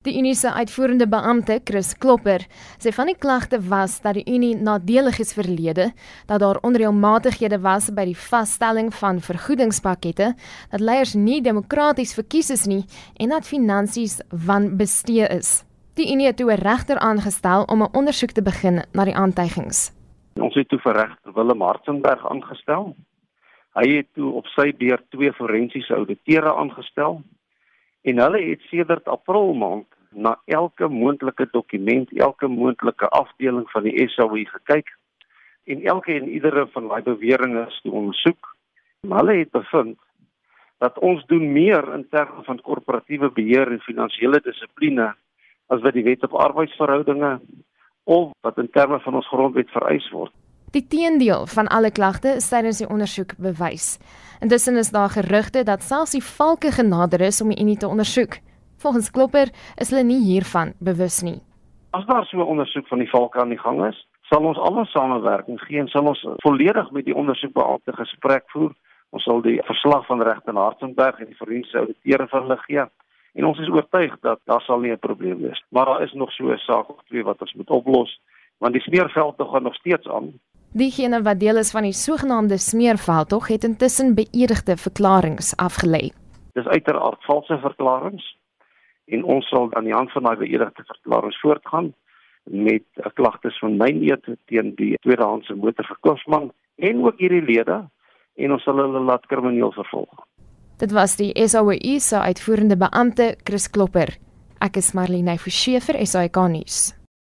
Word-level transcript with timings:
Die 0.00 0.14
Unie 0.16 0.32
se 0.34 0.48
uitvoerende 0.48 1.04
beampte, 1.04 1.58
Chris 1.60 1.90
Klopper, 2.00 2.46
sê 2.80 2.88
van 2.96 3.10
die 3.10 3.18
klagte 3.20 3.58
was 3.68 3.98
dat 4.00 4.16
die 4.16 4.22
Unie 4.32 4.54
nadelig 4.56 5.18
is 5.20 5.34
verlede, 5.36 5.90
dat 6.24 6.40
daar 6.40 6.56
onreëlmatighede 6.64 7.58
was 7.60 7.90
by 7.92 8.06
die 8.08 8.16
vasstelling 8.16 8.88
van 8.96 9.18
vergoedingspakkette, 9.20 10.30
dat 10.72 10.80
leiers 10.80 11.12
nie 11.12 11.42
demokraties 11.44 12.14
verkies 12.16 12.48
is 12.54 12.64
nie 12.64 12.86
en 13.20 13.34
dat 13.34 13.44
finansies 13.44 14.14
wanbestee 14.32 15.28
is. 15.36 15.50
Die 16.00 16.08
Unie 16.14 16.30
het 16.30 16.38
toe 16.40 16.48
'n 16.48 16.64
regter 16.64 16.96
aangestel 16.96 17.68
om 17.68 17.82
'n 17.82 17.92
ondersoek 17.92 18.32
te 18.32 18.42
begin 18.42 18.80
na 18.96 19.04
die 19.04 19.14
aantuigings. 19.14 19.92
Ons 20.40 20.54
het 20.54 20.68
toe 20.68 20.80
vir 20.80 20.94
regter 20.94 21.32
Willem 21.34 21.60
Hartzenberg 21.60 22.24
aangestel. 22.30 22.96
Hy 23.74 23.96
het 23.96 24.06
toe 24.14 24.32
op 24.32 24.46
sy 24.46 24.72
beurt 24.72 25.04
twee 25.10 25.32
forensiese 25.32 25.94
ouditeure 25.94 26.54
aangestel 26.54 27.22
en 28.02 28.18
hulle 28.18 28.42
het 28.48 28.60
sedert 28.70 29.08
April 29.08 29.52
maand 29.54 29.86
na 30.10 30.34
elke 30.44 30.88
moontlike 30.88 31.48
dokument, 31.52 32.10
elke 32.18 32.48
moontlike 32.48 33.08
afdeling 33.08 33.70
van 33.70 33.86
die 33.86 34.08
SAU 34.08 34.44
gekyk 34.44 34.88
en 35.70 35.84
elke 35.84 36.14
en 36.14 36.28
iedere 36.28 36.66
van 36.72 36.88
daai 36.88 37.02
beweringe 37.02 37.66
toe 37.82 37.92
ondersoek. 37.92 38.54
Maar 39.06 39.18
hulle 39.18 39.38
het 39.38 39.50
bevind 39.50 39.98
dat 40.80 40.98
ons 40.98 41.24
doen 41.26 41.52
meer 41.52 41.84
in 41.94 42.06
terme 42.08 42.42
van 42.44 42.60
korporatiewe 42.60 43.30
beheer 43.36 43.70
en 43.70 43.80
finansiële 43.84 44.40
dissipline 44.44 45.12
as 45.68 45.82
wat 45.84 45.94
die 45.94 46.04
wet 46.04 46.24
op 46.26 46.34
arbeidsverhoudinge 46.34 47.38
of 48.04 48.30
wat 48.40 48.58
in 48.58 48.70
terme 48.70 49.00
van 49.00 49.14
ons 49.14 49.28
grondwet 49.28 49.70
vereis 49.70 50.08
word. 50.10 50.32
Die 50.70 50.86
teendeel 50.86 51.46
van 51.50 51.66
alle 51.66 51.90
klagte 51.90 52.36
is 52.38 52.44
tydens 52.46 52.78
die 52.78 52.86
ondersoek 52.86 53.32
bewys. 53.42 53.98
Intussen 54.38 54.76
is 54.78 54.92
daar 54.94 55.10
gerugte 55.10 55.64
dat 55.66 55.82
selfs 55.82 56.14
die 56.14 56.22
valke 56.22 56.70
genader 56.70 57.20
is 57.26 57.40
om 57.42 57.50
die 57.50 57.58
unie 57.58 57.76
te 57.76 57.88
ondersoek. 57.88 58.36
Volgens 58.78 59.10
Klopper 59.10 59.50
is 59.82 59.90
hulle 59.90 60.04
nie 60.06 60.20
hiervan 60.22 60.70
bewus 60.78 61.22
nie. 61.26 61.40
As 61.90 62.06
daar 62.06 62.24
so 62.24 62.38
'n 62.38 62.52
ondersoek 62.54 62.86
van 62.86 62.98
die 62.98 63.10
valke 63.10 63.40
aan 63.40 63.48
die 63.48 63.58
gang 63.58 63.84
is, 63.86 64.06
sal 64.30 64.46
ons 64.46 64.58
almal 64.58 64.86
gee 65.66 65.80
en 65.80 65.88
sal 65.88 66.06
ons 66.06 66.26
volledig 66.36 66.90
met 66.90 67.04
die 67.04 67.14
ondersoekbeampte 67.14 67.92
gesprek 67.92 68.44
voer. 68.46 68.72
Ons 69.10 69.22
sal 69.22 69.42
die 69.42 69.60
verslag 69.64 70.06
van 70.06 70.22
regter 70.22 70.54
Hartzenberg 70.54 71.18
en 71.18 71.26
die 71.26 71.34
forensiese 71.34 71.78
auditeure 71.78 72.28
van 72.28 72.42
hulle 72.42 72.56
gee 72.56 72.84
en 73.34 73.44
ons 73.44 73.58
is 73.58 73.68
oortuig 73.68 74.20
dat 74.20 74.38
daar 74.44 74.60
sal 74.60 74.78
nie 74.78 74.92
'n 74.92 74.98
probleem 74.98 75.38
wees. 75.38 75.64
Maar 75.70 75.84
daar 75.84 76.02
is 76.02 76.12
nog 76.12 76.32
so 76.32 76.52
'n 76.52 76.58
saak 76.58 76.88
of 76.90 77.02
twee 77.08 77.24
wat 77.24 77.40
ons 77.40 77.54
moet 77.54 77.70
oplos 77.70 78.20
want 78.58 78.72
die 78.72 78.82
smeerveld 78.82 79.34
gaan 79.38 79.62
nog 79.62 79.74
steeds 79.74 80.08
aan 80.08 80.32
Diegene 80.70 81.18
wat 81.26 81.40
deel 81.40 81.58
is 81.58 81.72
van 81.74 81.82
die 81.82 81.96
sogenaamde 81.96 82.54
smeerveld 82.58 83.28
tog 83.28 83.48
het 83.50 83.64
intussen 83.66 84.14
beëdigde 84.14 84.76
verklaringe 84.76 85.42
afgelê. 85.58 86.12
Dis 86.54 86.66
uiteraard 86.66 87.24
valse 87.26 87.58
verklaringe 87.58 88.22
en 89.10 89.24
ons 89.24 89.48
sal 89.50 89.66
aan 89.74 89.88
die 89.88 89.94
hand 89.94 90.12
van 90.14 90.28
daai 90.28 90.36
beëdigde 90.36 90.84
verklaringe 90.92 91.38
voortgaan 91.40 91.90
met 92.44 92.86
klagtes 93.18 93.58
van 93.58 93.74
my 93.82 93.90
eet 93.90 94.30
teen 94.46 94.70
die 94.78 94.94
tweedehandse 95.02 95.58
motorverkoopsman 95.58 96.52
en 96.76 97.02
ook 97.02 97.18
hierdie 97.18 97.42
lede 97.42 97.80
en 98.38 98.54
ons 98.54 98.62
sal 98.62 98.78
hulle 98.78 99.02
laat 99.10 99.26
krimineel 99.26 99.74
vervolg. 99.74 100.22
Dit 100.78 100.94
was 100.94 101.18
die 101.18 101.34
SAWI 101.34 101.98
se 101.98 102.22
uitvoerende 102.22 102.78
beampte 102.78 103.34
Chris 103.42 103.66
Klopper. 103.70 104.14
Ek 104.62 104.78
is 104.78 104.94
Marlene 104.94 105.34
Forsie 105.38 105.80
vir 105.82 105.98
SAK 106.06 106.38
nuus. 106.54 106.99